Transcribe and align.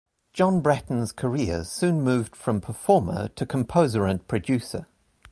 John 0.33 0.61
Bratton's 0.61 1.11
career 1.11 1.63
soon 1.63 2.01
moved 2.01 2.35
from 2.35 2.59
performer 2.59 3.27
to 3.35 3.45
composer 3.45 4.07
and 4.07 4.27
producer. 4.27 4.87